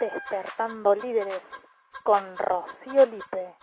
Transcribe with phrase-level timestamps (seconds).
[0.00, 1.42] Despertando Líderes
[2.02, 3.54] con Rocío Lipe.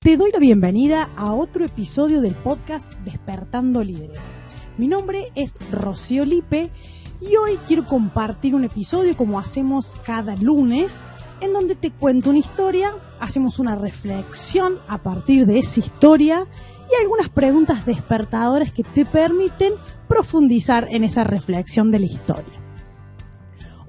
[0.00, 4.36] Te doy la bienvenida a otro episodio del podcast Despertando Líderes.
[4.78, 6.72] Mi nombre es Rocío Lipe
[7.20, 11.04] y hoy quiero compartir un episodio como hacemos cada lunes
[11.40, 16.48] en donde te cuento una historia, hacemos una reflexión a partir de esa historia
[16.90, 19.74] y algunas preguntas despertadoras que te permiten
[20.08, 22.59] profundizar en esa reflexión de la historia.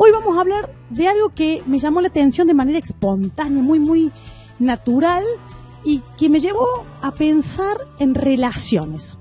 [0.03, 3.77] Hoy vamos a hablar de algo que me llamó la atención de manera espontánea, muy,
[3.77, 4.11] muy
[4.57, 5.23] natural
[5.83, 6.65] y que me llevó
[7.03, 9.19] a pensar en relaciones.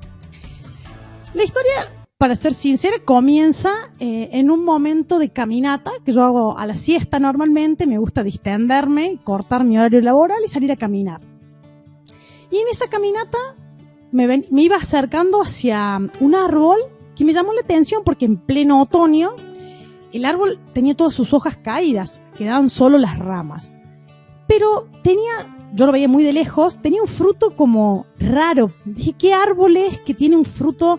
[1.34, 6.56] La historia, para ser sincera, comienza eh, en un momento de caminata que yo hago
[6.56, 11.20] a la siesta normalmente, me gusta distenderme, cortar mi horario laboral y salir a caminar.
[12.50, 13.36] Y en esa caminata
[14.12, 16.78] me, me iba acercando hacia un árbol
[17.14, 19.32] que me llamó la atención porque en pleno otoño
[20.12, 23.72] el árbol tenía todas sus hojas caídas, quedaban solo las ramas.
[24.46, 28.72] Pero tenía, yo lo veía muy de lejos, tenía un fruto como raro.
[28.84, 30.98] Dije, ¿qué árbol es que tiene un fruto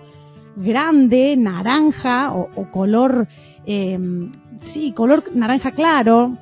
[0.55, 3.27] grande, naranja o, color,
[3.65, 6.37] em, sí, color naranja claro?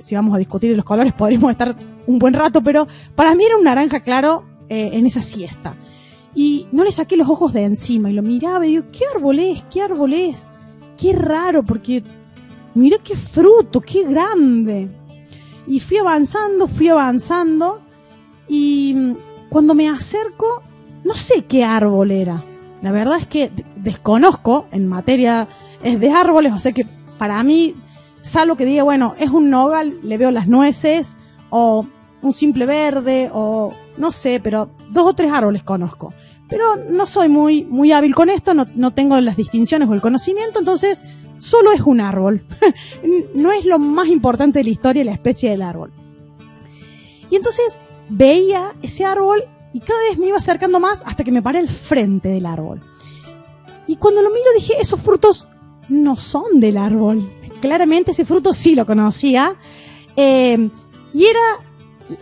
[0.00, 1.74] Si vamos a discutir los colores podríamos estar
[2.06, 5.74] un buen rato, pero para mí era un naranja claro eh, en esa siesta.
[6.34, 9.40] Y no le saqué los ojos de encima y lo miraba y digo, ¿qué árbol
[9.40, 9.64] es?
[9.70, 10.46] ¿Qué árbol es?
[10.98, 12.02] Qué raro, porque
[12.74, 14.88] mira qué fruto, qué grande.
[15.66, 17.80] Y fui avanzando, fui avanzando,
[18.48, 19.16] y mm,
[19.48, 20.62] cuando me acerco,
[21.04, 22.42] no sé qué árbol era.
[22.82, 25.48] La verdad es que desconozco en materia
[25.82, 26.86] de árboles, o sea que
[27.18, 27.74] para mí,
[28.22, 31.14] salvo que diga, bueno, es un nogal, le veo las nueces,
[31.50, 31.86] o
[32.22, 36.12] un simple verde, o no sé, pero dos o tres árboles conozco.
[36.48, 40.00] Pero no soy muy, muy hábil con esto, no, no tengo las distinciones o el
[40.00, 41.02] conocimiento, entonces
[41.38, 42.44] solo es un árbol.
[43.34, 45.92] no es lo más importante de la historia la especie del árbol.
[47.30, 51.42] Y entonces veía ese árbol y cada vez me iba acercando más hasta que me
[51.42, 52.82] paré al frente del árbol.
[53.86, 55.48] Y cuando lo miro dije, esos frutos
[55.88, 57.30] no son del árbol.
[57.60, 59.56] Claramente ese fruto sí lo conocía.
[60.16, 60.70] Eh,
[61.14, 61.40] y era,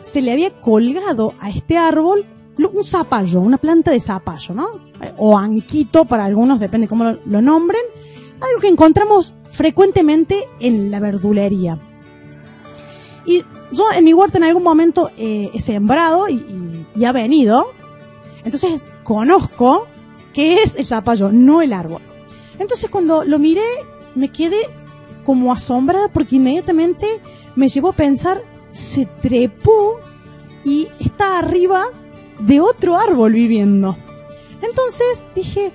[0.03, 2.25] se le había colgado a este árbol
[2.65, 4.69] un zapallo, una planta de zapallo, ¿no?
[5.19, 7.83] O anquito para algunos, depende cómo lo, nombren.
[8.41, 11.79] Algo que encontramos frecuentemente en la verdulería.
[13.27, 17.67] Y yo en mi huerta en algún momento eh, he sembrado y, y, ha venido.
[18.45, 19.87] Entonces conozco
[20.33, 22.03] qué es el zapallo, no el árbol.
[22.59, 23.65] Entonces cuando lo miré
[24.15, 24.61] me quedé
[25.25, 27.21] como asombrada porque inmediatamente
[27.57, 29.99] me llevó a pensar, se trepó
[30.65, 31.91] y está arriba
[32.39, 33.97] de otro árbol viviendo.
[34.63, 35.73] Entonces dije,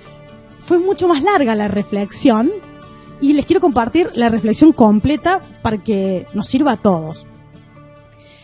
[0.60, 2.52] fue mucho más larga la reflexión
[3.20, 7.28] y les quiero compartir la reflexión completa para que nos sirva a todos.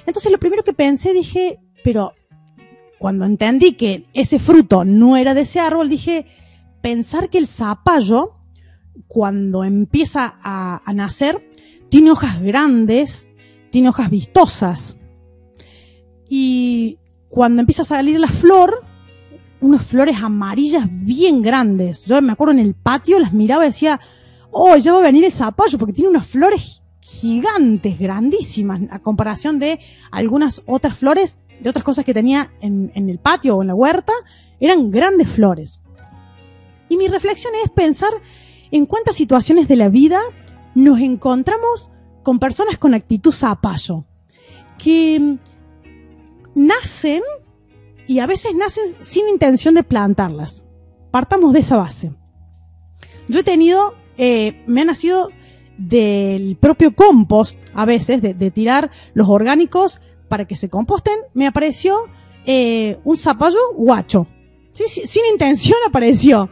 [0.06, 2.14] Entonces lo primero que pensé dije, pero
[3.00, 6.26] cuando entendí que ese fruto no era de ese árbol, dije,
[6.82, 8.36] pensar que el zapallo,
[9.08, 11.52] cuando empieza a, a nacer,
[11.90, 13.28] tiene hojas grandes,
[13.70, 14.98] tiene hojas vistosas.
[16.30, 17.00] Y
[17.30, 18.84] cuando empieza a salir la flor,
[19.62, 22.06] unas flores amarillas bien grandes.
[22.06, 24.00] Yo me acuerdo en el patio, las miraba y decía,
[24.52, 29.60] oh, ya va a venir el zapallo, porque tiene unas flores gigantes, grandísimas, a comparación
[29.60, 29.80] de
[30.12, 34.14] algunas otras flores, de otras cosas que tenía en, el patio o en la huerta,
[34.60, 35.80] eran grandes flores.
[36.90, 38.12] Y mi reflexión es pensar
[38.72, 40.20] en cuántas situaciones de la vida
[40.76, 41.90] nos encontramos
[42.24, 44.04] con personas con actitud zapallo,
[44.78, 45.38] que
[46.58, 47.22] nacen
[48.08, 50.66] y a veces nacen sin intención de plantarlas.
[51.12, 52.12] Partamos de esa base.
[53.28, 55.30] Yo he tenido, eh, me ha nacido
[55.78, 62.06] del propio compost, a veces, de, tirar los orgánicos para que se composten, me apareció
[62.46, 64.28] eh, un zapallo guacho.
[64.74, 66.50] sin intención apareció.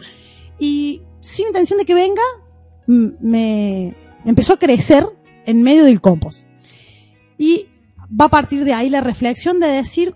[0.59, 2.21] Y sin intención de que venga,
[2.85, 5.07] me empezó a crecer
[5.45, 6.45] en medio del compost.
[7.37, 7.67] Y
[8.09, 10.15] va a partir de ahí la reflexión de decir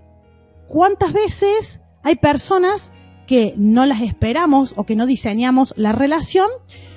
[0.67, 2.91] cuántas veces hay personas
[3.27, 6.49] que no las esperamos o que no diseñamos la relación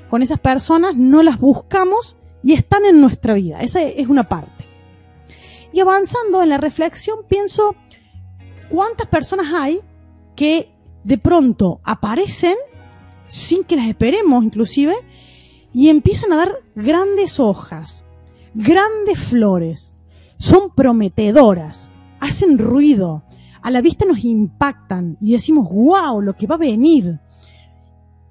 [0.09, 3.61] con esas personas, no las buscamos y están en nuestra vida.
[3.61, 4.65] Esa es una parte.
[5.73, 7.75] Y avanzando en la reflexión, pienso
[8.69, 9.81] cuántas personas hay
[10.37, 10.71] que
[11.05, 12.57] de pronto aparecen
[13.29, 14.95] sin que las esperemos inclusive
[15.73, 18.05] y empiezan a dar grandes hojas,
[18.55, 19.95] grandes flores,
[20.43, 23.23] son prometedoras, hacen ruido,
[23.63, 27.21] a la vista nos impactan y decimos, wow, lo que va a venir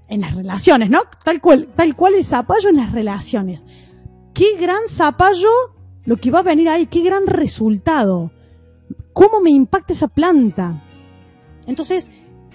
[0.09, 1.03] en las relaciones, ¿no?
[1.23, 3.61] Tal cual, tal cual el zapallo en las relaciones.
[4.33, 5.47] qué gran zapallo
[6.03, 8.29] lo que va a venir ahí, qué gran resultado,
[9.13, 10.83] cómo me impacta esa planta.
[11.65, 12.09] Entonces,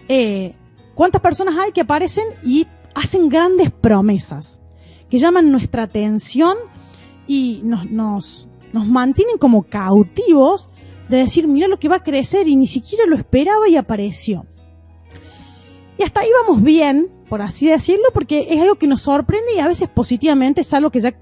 [0.06, 0.54] eh,
[0.94, 4.58] ¿cuántas personas hay que aparecen y hacen grandes promesas,
[5.08, 6.58] que llaman nuestra atención
[7.26, 10.68] y nos, nos, nos mantienen como cautivos
[11.08, 14.44] de decir, mira lo que va a crecer y ni siquiera lo esperaba y apareció.
[15.98, 19.60] Y hasta ahí vamos bien, por así decirlo, porque es algo que nos sorprende y
[19.60, 21.18] a veces positivamente es algo que ya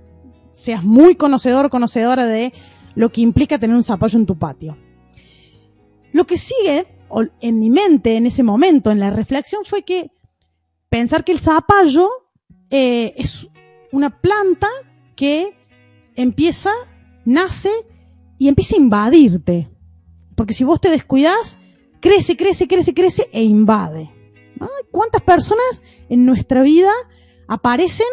[0.52, 2.52] seas muy conocedor o conocedora de
[2.96, 4.76] lo que implica tener un zapallo en tu patio.
[6.12, 6.88] Lo que sigue
[7.40, 10.10] en mi mente en ese momento, en la reflexión, fue que
[10.88, 12.08] pensar que el zapallo
[12.70, 13.48] eh, es
[13.92, 14.68] una planta
[15.14, 15.56] que
[16.14, 16.70] empieza,
[17.24, 17.70] nace
[18.38, 19.70] y empieza a invadirte.
[20.34, 21.56] Porque si vos te descuidas,
[22.00, 24.10] crece, crece, crece, crece e invade.
[24.90, 26.92] ¿Cuántas personas en nuestra vida
[27.48, 28.06] aparecen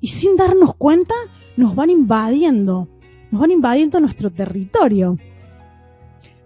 [0.00, 1.14] y sin darnos cuenta
[1.56, 2.88] nos van invadiendo,
[3.30, 5.18] nos van invadiendo nuestro territorio?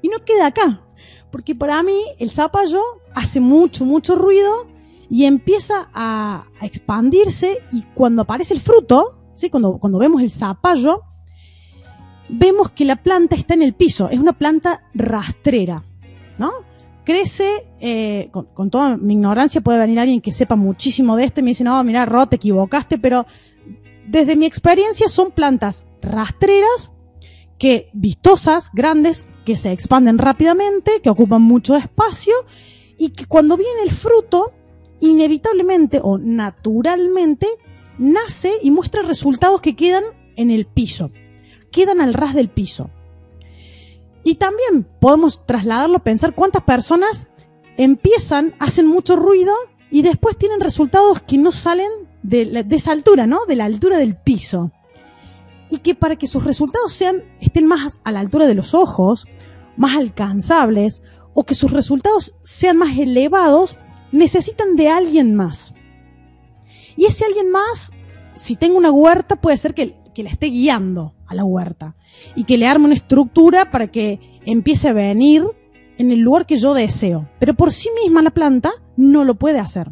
[0.00, 0.82] Y no queda acá,
[1.30, 2.82] porque para mí el zapallo
[3.14, 4.66] hace mucho, mucho ruido
[5.10, 9.50] y empieza a, expandirse y cuando aparece el fruto, ¿sí?
[9.50, 11.02] cuando, cuando vemos el zapallo,
[12.28, 15.84] vemos que la planta está en el piso, es una planta rastrera,
[16.38, 16.52] ¿no?
[17.04, 21.42] Crece, eh, con, toda mi ignorancia puede venir alguien que sepa muchísimo de esto y
[21.42, 23.26] me dice, no, mira, Ro, te equivocaste, pero
[24.06, 26.92] desde mi experiencia son plantas rastreras,
[27.58, 32.34] que vistosas, grandes, que se expanden rápidamente, que ocupan mucho espacio
[32.98, 34.52] y que cuando viene el fruto,
[35.00, 37.46] inevitablemente o naturalmente,
[37.98, 40.04] nace y muestra resultados que quedan
[40.36, 41.10] en el piso
[41.74, 42.88] quedan al ras del piso.
[44.22, 47.26] Y también podemos trasladarlo, pensar cuántas personas
[47.76, 49.52] empiezan, hacen mucho ruido
[49.90, 51.90] y después tienen resultados que no salen
[52.22, 53.44] de, esa altura, ¿no?
[53.46, 54.70] De la altura del piso.
[55.68, 59.26] Y que para que sus resultados sean, estén más a la altura de los ojos,
[59.76, 61.02] más alcanzables,
[61.34, 63.76] o que sus resultados sean más elevados,
[64.12, 65.74] necesitan de alguien más.
[66.96, 67.90] Y ese alguien más,
[68.36, 71.96] si tengo una huerta, puede ser que que la esté guiando a la huerta
[72.34, 75.44] y que le arme una estructura para que empiece a venir
[75.98, 77.28] en el lugar que yo deseo.
[77.38, 79.90] Pero por sí misma la planta no lo puede hacer.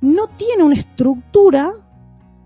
[0.00, 1.74] No tiene una estructura,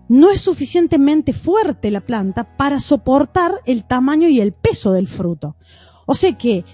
[0.09, 5.55] no es suficientemente fuerte la planta para soportar el tamaño y el peso del fruto.
[6.05, 6.65] O sea que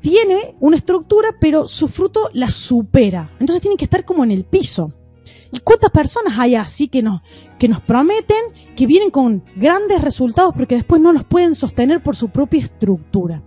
[0.00, 3.30] tiene una estructura, pero su fruto la supera.
[3.40, 4.92] Entonces tiene que estar como en el piso.
[5.52, 7.22] ¿Y cuántas personas hay así que nos,
[7.58, 8.36] que nos prometen
[8.76, 13.42] que vienen con grandes resultados porque después no los pueden sostener por su propia estructura?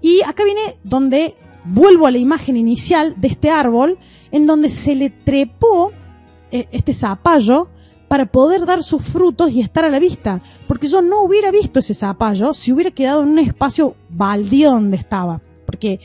[0.00, 3.98] Y acá viene donde vuelvo a la imagen inicial de este árbol,
[4.30, 5.92] en donde se le trepó
[6.50, 7.68] eh, este zapallo
[8.08, 10.40] para poder dar sus frutos y estar a la vista.
[10.66, 14.96] Porque yo no hubiera visto ese zapallo si hubiera quedado en un espacio baldío donde
[14.96, 15.40] estaba.
[15.64, 16.00] Porque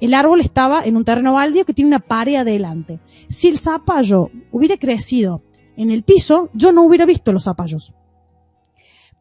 [0.00, 3.00] el árbol estaba en un terreno baldío que tiene una pared adelante.
[3.28, 5.42] Si el zapallo hubiera crecido
[5.76, 7.92] en el piso, yo no hubiera visto los zapallos.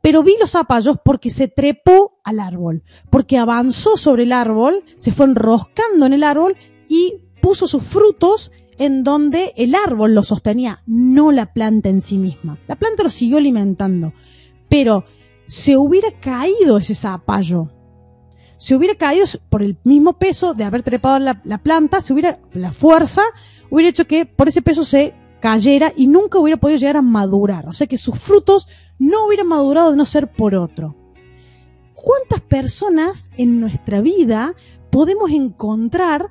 [0.01, 5.11] Pero vi los zapallos porque se trepó al árbol, porque avanzó sobre el árbol, se
[5.11, 6.55] fue enroscando en el árbol
[6.87, 12.17] y puso sus frutos en donde el árbol lo sostenía, no la planta en sí
[12.17, 12.59] misma.
[12.67, 14.13] La planta lo siguió alimentando,
[14.69, 15.05] pero
[15.47, 17.71] se hubiera caído ese zapallo
[18.57, 22.39] si hubiera caído por el mismo peso de haber trepado la, la planta, si hubiera,
[22.53, 23.21] la fuerza
[23.69, 27.67] hubiera hecho que por ese peso se cayera y nunca hubiera podido llegar a madurar.
[27.67, 28.67] O sea que sus frutos
[28.99, 30.95] no hubieran madurado de no ser por otro.
[31.93, 34.55] ¿Cuántas personas en nuestra vida
[34.89, 36.29] podemos encontrar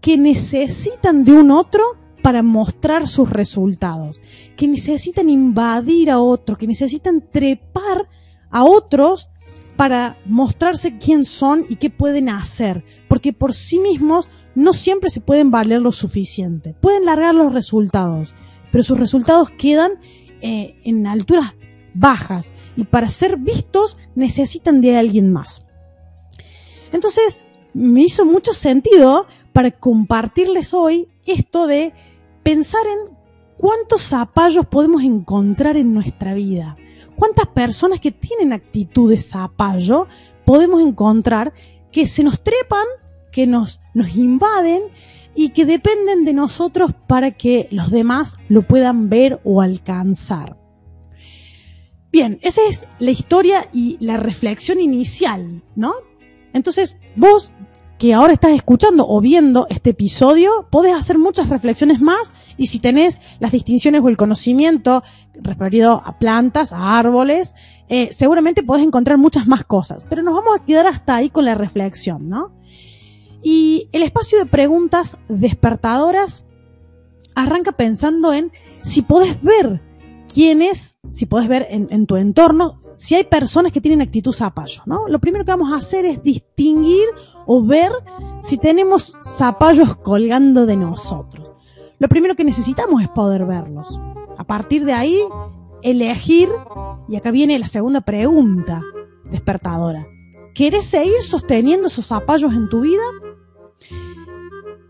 [0.00, 1.82] que necesitan de un otro
[2.22, 4.20] para mostrar sus resultados?
[4.56, 8.08] Que necesitan invadir a otro, que necesitan trepar
[8.50, 9.30] a otros
[9.76, 15.20] para mostrarse quién son y qué pueden hacer, porque por sí mismos no siempre se
[15.20, 16.74] pueden valer lo suficiente.
[16.80, 18.34] Pueden largar los resultados,
[18.70, 19.92] pero sus resultados quedan
[20.40, 21.54] eh, en alturas
[21.94, 25.64] bajas y para ser vistos necesitan de alguien más.
[26.92, 31.92] Entonces, me hizo mucho sentido para compartirles hoy esto de
[32.42, 33.16] pensar en
[33.56, 36.76] cuántos zapallos podemos encontrar en nuestra vida
[37.16, 40.06] cuántas personas que tienen actitudes zapallo
[40.44, 41.52] podemos encontrar
[41.90, 42.84] que se nos trepan,
[43.32, 44.82] que nos, nos invaden
[45.34, 50.56] y que dependen de nosotros para que los demás lo puedan ver o alcanzar.
[52.12, 55.94] Bien, esa es la historia y la reflexión inicial, ¿no?
[56.52, 57.52] Entonces, vos
[58.04, 62.78] que ahora estás escuchando o viendo este episodio, podés hacer muchas reflexiones más y si
[62.78, 67.54] tenés las distinciones o el conocimiento referido a plantas, a árboles,
[67.88, 70.04] eh, seguramente podés encontrar muchas más cosas.
[70.10, 72.52] Pero nos vamos a quedar hasta ahí con la reflexión, ¿no?
[73.42, 76.44] Y el espacio de preguntas despertadoras
[77.34, 79.80] arranca pensando en si podés ver
[80.30, 84.32] quién es, si podés ver en, en tu entorno, si hay personas que tienen actitud
[84.32, 85.08] zapallo, ¿no?
[85.08, 87.06] Lo primero que vamos a hacer es distinguir
[87.46, 87.92] o ver
[88.40, 91.52] si tenemos zapallos colgando de nosotros.
[91.98, 94.00] Lo primero que necesitamos es poder verlos.
[94.36, 95.20] A partir de ahí,
[95.82, 96.48] elegir,
[97.08, 98.82] y acá viene la segunda pregunta
[99.30, 100.06] despertadora.
[100.54, 103.02] ¿Querés seguir sosteniendo esos zapallos en tu vida?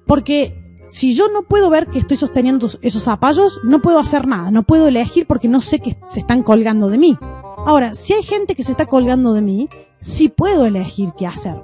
[0.07, 0.55] Porque
[0.91, 4.63] si yo no puedo ver que estoy sosteniendo esos zapallos, no puedo hacer nada, no
[4.63, 7.19] puedo elegir porque no sé que se están colgando de mí.
[7.67, 9.69] Ahora, si hay gente que se está colgando de mí,
[9.99, 11.63] sí puedo elegir qué hacer.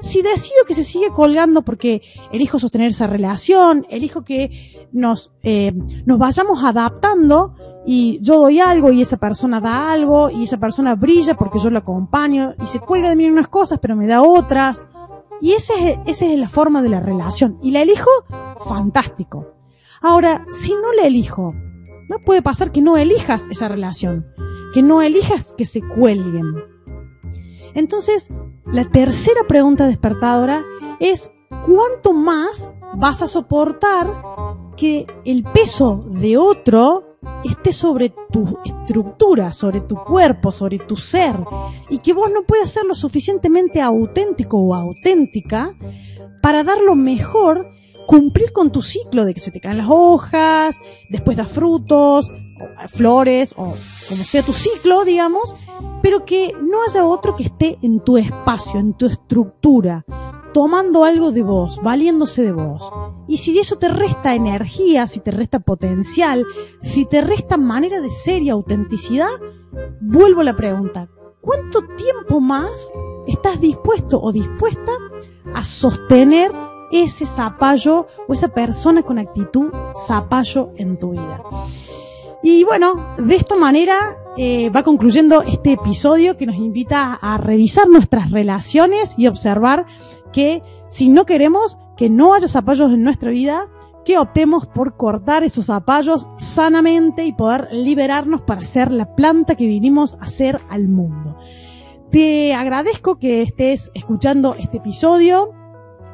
[0.00, 2.00] Si decido que se sigue colgando porque
[2.32, 5.72] elijo sostener esa relación, elijo que nos, eh,
[6.06, 10.94] nos vayamos adaptando y yo doy algo y esa persona da algo y esa persona
[10.94, 14.22] brilla porque yo lo acompaño y se cuelga de mí unas cosas pero me da
[14.22, 14.86] otras.
[15.42, 17.58] Y esa es, esa es la forma de la relación.
[17.62, 18.10] Y la elijo,
[18.66, 19.48] fantástico.
[20.00, 21.52] Ahora, si no la elijo,
[22.08, 24.33] no puede pasar que no elijas esa relación
[24.74, 26.52] que no elijas que se cuelguen.
[27.74, 28.28] Entonces,
[28.66, 30.64] la tercera pregunta despertadora
[30.98, 34.12] es ¿cuánto más vas a soportar
[34.76, 41.36] que el peso de otro esté sobre tu estructura, sobre tu cuerpo, sobre tu ser,
[41.88, 45.76] y que vos no puedas ser lo suficientemente auténtico o auténtica
[46.42, 47.70] para dar lo mejor,
[48.06, 50.80] cumplir con tu ciclo de que se te caen las hojas,
[51.10, 52.30] después da frutos,
[52.88, 53.74] flores o
[54.08, 55.54] como sea tu ciclo, digamos,
[56.02, 60.04] pero que no haya otro que esté en tu espacio, en tu estructura,
[60.52, 62.90] tomando algo de vos, valiéndose de vos.
[63.26, 66.44] Y si de eso te resta energía, si te resta potencial,
[66.82, 69.30] si te resta manera de ser y autenticidad,
[70.00, 71.08] vuelvo a la pregunta,
[71.40, 72.70] ¿cuánto tiempo más
[73.26, 74.92] estás dispuesto o dispuesta
[75.54, 76.52] a sostener
[77.02, 79.70] ese zapallo o esa persona con actitud
[80.06, 81.42] zapallo en tu vida?
[82.42, 87.88] Y bueno, de esta manera eh, va concluyendo este episodio que nos invita a revisar
[87.88, 89.86] nuestras relaciones y observar
[90.32, 93.68] que si no queremos que no haya zapallos en nuestra vida,
[94.04, 99.66] que optemos por cortar esos zapallos sanamente y poder liberarnos para ser la planta que
[99.66, 101.38] vinimos a ser al mundo.
[102.10, 105.52] Te agradezco que estés escuchando este episodio,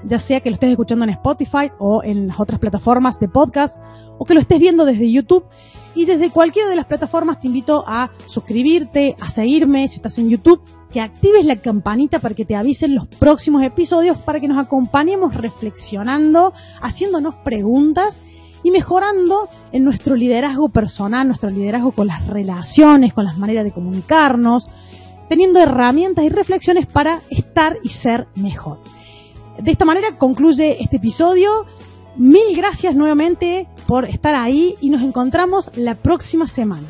[0.05, 3.79] ya sea que lo estés escuchando en Spotify o en las otras plataformas de podcast
[4.19, 5.45] o que lo estés viendo desde YouTube
[5.95, 10.29] y desde cualquiera de las plataformas te invito a suscribirte, a seguirme si estás en
[10.29, 14.59] YouTube, que actives la campanita para que te avisen los próximos episodios, para que nos
[14.59, 18.21] acompañemos reflexionando, haciéndonos preguntas
[18.63, 23.73] y mejorando en nuestro liderazgo personal, nuestro liderazgo con las relaciones, con las maneras de
[23.73, 24.69] comunicarnos,
[25.29, 28.79] teniendo herramientas y reflexiones para estar y ser mejor.
[29.59, 31.67] De esta manera concluye este episodio.
[32.17, 36.89] Mil gracias nuevamente por estar ahí y nos encontramos la próxima semana.